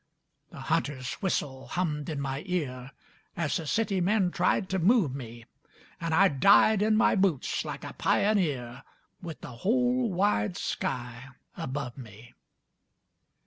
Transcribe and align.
The 0.49 0.61
hunter's 0.61 1.13
whistle 1.21 1.67
hummed 1.67 2.09
in 2.09 2.19
my 2.19 2.41
ear 2.47 2.89
As 3.37 3.57
the 3.57 3.67
city 3.67 4.01
men 4.01 4.31
tried 4.31 4.67
to 4.69 4.79
move 4.79 5.13
me, 5.13 5.45
And 5.99 6.11
I 6.11 6.27
died 6.27 6.81
in 6.81 6.95
my 6.97 7.13
boots 7.13 7.63
like 7.63 7.83
a 7.83 7.93
pioneer 7.93 8.81
With 9.21 9.41
the 9.41 9.57
whole 9.57 10.11
wide 10.11 10.57
sky 10.57 11.27
above 11.55 11.99
me. 11.99 12.33